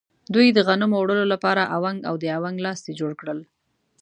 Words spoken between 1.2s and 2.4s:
لپاره اونګ او د